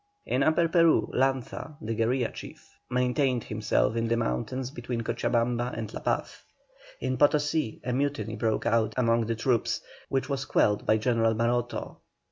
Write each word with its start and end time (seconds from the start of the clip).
In 0.25 0.41
Upper 0.41 0.67
Peru, 0.67 1.11
Lanza, 1.13 1.77
the 1.79 1.93
guerilla 1.93 2.31
chief, 2.31 2.79
maintained 2.89 3.43
himself 3.43 3.95
in 3.95 4.07
the 4.07 4.17
mountains 4.17 4.71
between 4.71 5.01
Cochabamba 5.01 5.73
and 5.77 5.93
La 5.93 5.99
Paz. 5.99 6.41
In 6.99 7.17
Potosí 7.19 7.79
a 7.83 7.93
mutiny 7.93 8.35
broke 8.35 8.65
out 8.65 8.95
among 8.97 9.27
the 9.27 9.35
troops, 9.35 9.79
which 10.09 10.27
was 10.27 10.45
quelled 10.45 10.87
by 10.87 10.97
General 10.97 11.35
Maroto. 11.35 11.97